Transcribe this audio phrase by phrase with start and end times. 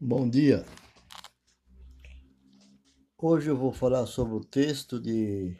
[0.00, 0.66] Bom dia.
[3.16, 5.56] Hoje eu vou falar sobre o texto de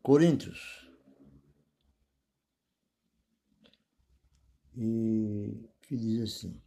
[0.00, 0.88] Coríntios.
[4.76, 6.62] E que diz assim: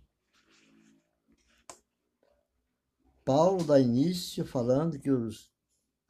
[3.24, 5.50] Paulo dá início falando que os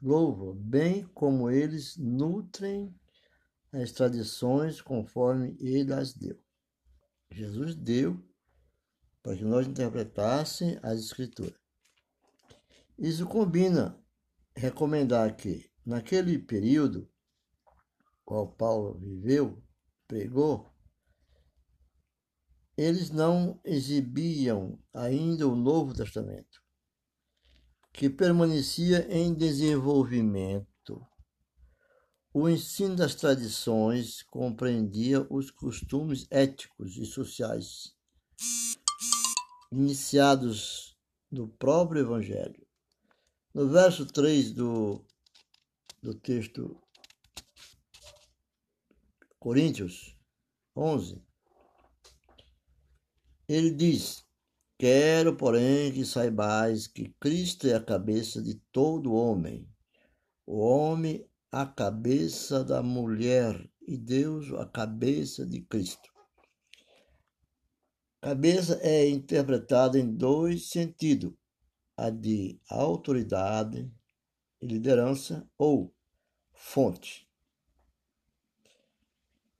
[0.02, 2.92] louva, bem como eles nutrem
[3.72, 6.43] as tradições conforme ele as deu.
[7.34, 8.22] Jesus deu
[9.20, 11.58] para que nós interpretássemos as Escrituras.
[12.96, 14.00] Isso combina
[14.54, 17.10] recomendar que, naquele período
[18.24, 19.60] qual Paulo viveu,
[20.06, 20.72] pregou,
[22.76, 26.62] eles não exibiam ainda o Novo Testamento,
[27.92, 30.73] que permanecia em desenvolvimento.
[32.36, 37.94] O ensino das tradições compreendia os costumes éticos e sociais
[39.70, 40.98] iniciados
[41.30, 42.66] no próprio Evangelho.
[43.54, 45.06] No verso 3 do,
[46.02, 46.76] do texto
[49.38, 50.16] Coríntios
[50.76, 51.22] 11,
[53.46, 54.26] ele diz:
[54.76, 59.72] Quero, porém, que saibais que Cristo é a cabeça de todo homem,
[60.44, 61.24] o homem
[61.56, 66.12] a cabeça da mulher e Deus a cabeça de Cristo.
[68.20, 71.32] Cabeça é interpretada em dois sentidos:
[71.96, 73.88] a de autoridade
[74.60, 75.94] e liderança ou
[76.52, 77.30] fonte.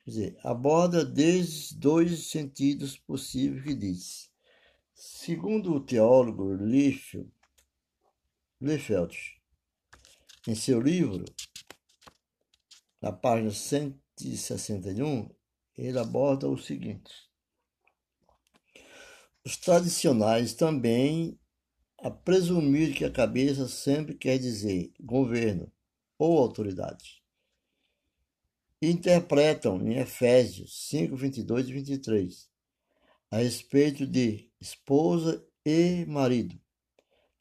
[0.02, 4.32] Quer dizer, aborda desde dois sentidos possíveis que diz.
[4.96, 7.30] Segundo o teólogo Liefeld,
[10.48, 11.24] em seu livro,
[13.04, 15.28] na página 161,
[15.76, 17.12] ele aborda o seguinte:
[19.44, 21.38] os tradicionais também
[21.98, 25.70] a presumir que a cabeça sempre quer dizer governo
[26.18, 27.22] ou autoridade.
[28.80, 32.50] Interpretam em Efésios 5, 22 e 23
[33.30, 36.58] a respeito de esposa e marido.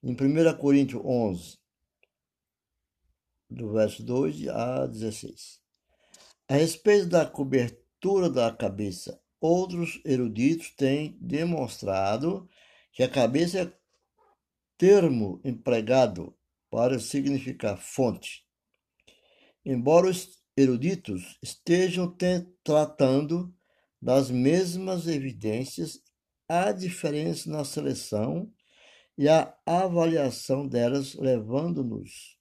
[0.04, 1.58] Em 1 Coríntios 11,
[3.50, 5.62] do verso 2 a 16.
[6.48, 12.50] A respeito da cobertura da cabeça Outros eruditos têm demonstrado
[12.94, 13.74] que a cabeça é
[14.78, 16.34] termo empregado
[16.72, 18.48] para significar fonte.
[19.66, 22.16] Embora os eruditos estejam
[22.64, 23.54] tratando
[24.02, 26.02] das mesmas evidências,
[26.48, 28.50] há diferença na seleção
[29.18, 32.40] e a avaliação delas, levando-nos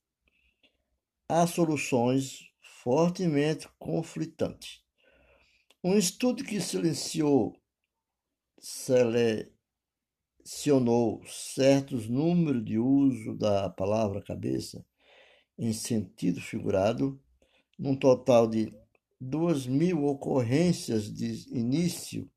[1.28, 2.51] a soluções
[2.82, 4.82] fortemente conflitantes.
[5.84, 7.56] Um estudo que silenciou,
[8.58, 9.54] selecionou
[11.24, 14.84] certos números de uso da palavra cabeça
[15.56, 17.22] em sentido figurado,
[17.78, 18.74] num total de
[19.20, 22.28] duas mil ocorrências de início,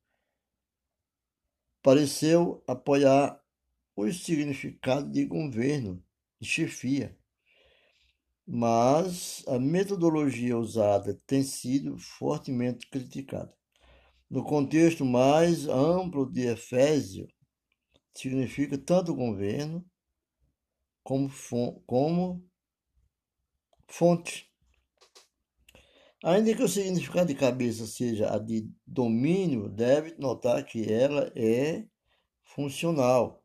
[1.82, 3.44] pareceu apoiar
[3.96, 6.04] o significado de governo,
[6.40, 7.18] de chefia
[8.48, 13.54] mas a metodologia usada tem sido fortemente criticada.
[14.30, 17.28] No contexto mais amplo de Efésio,
[18.14, 19.86] significa tanto governo
[21.04, 21.30] como,
[21.86, 22.48] como
[23.88, 24.52] fonte.
[26.24, 31.86] Ainda que o significado de cabeça seja a de domínio, deve notar que ela é
[32.44, 33.44] funcional,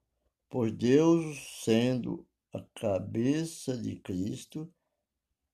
[0.48, 4.72] pois Deus, sendo a cabeça de Cristo,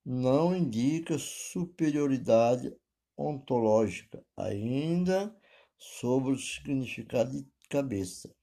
[0.09, 2.73] não indica superioridade
[3.17, 5.35] ontológica ainda
[5.77, 8.33] sobre o significado de cabeça.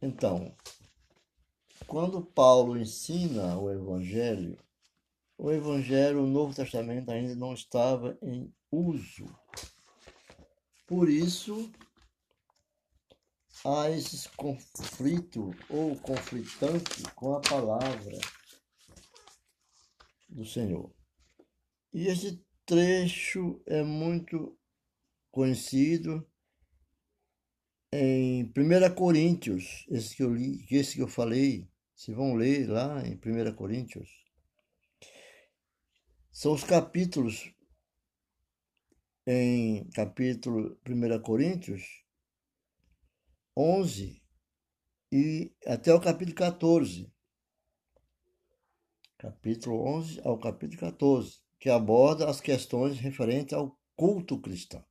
[0.00, 0.56] Então,
[1.86, 4.56] quando Paulo ensina o Evangelho,
[5.36, 9.26] o Evangelho, o Novo Testamento ainda não estava em uso.
[10.86, 11.70] Por isso,
[13.66, 18.18] há esse conflito ou conflitante com a palavra
[20.40, 20.90] do Senhor.
[21.92, 24.58] E esse trecho é muito
[25.30, 26.26] conhecido
[27.92, 33.06] em 1 Coríntios, esse que eu li, esse que eu falei, se vão ler lá
[33.06, 34.08] em 1 Coríntios.
[36.32, 37.52] São os capítulos
[39.26, 41.82] em capítulo 1 Coríntios
[43.54, 44.22] 11
[45.12, 47.12] e até o capítulo 14.
[49.20, 54.82] Capítulo 11 ao capítulo 14, que aborda as questões referentes ao culto cristão.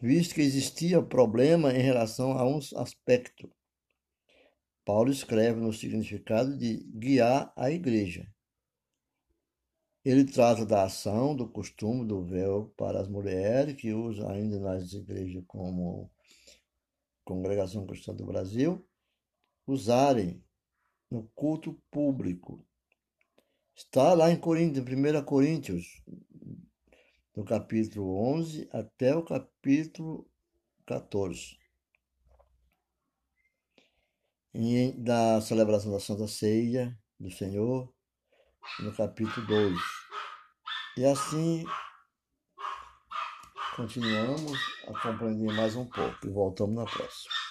[0.00, 3.52] visto que existia problema em relação a um aspecto.
[4.84, 8.32] Paulo escreve no significado de guiar a igreja.
[10.04, 14.92] Ele trata da ação, do costume do véu para as mulheres, que usam ainda nas
[14.92, 16.08] igrejas como
[17.24, 18.88] Congregação Cristã do Brasil,
[19.66, 20.44] usarem
[21.12, 22.66] no culto público.
[23.76, 26.02] Está lá em Coríntios, 1 Coríntios,
[27.34, 30.26] do capítulo 11 até o capítulo
[30.86, 31.58] 14.
[34.54, 37.92] E da celebração da Santa Ceia do Senhor,
[38.80, 39.78] no capítulo 2.
[40.96, 41.64] E assim
[43.76, 47.41] continuamos a compreender mais um pouco e voltamos na próxima.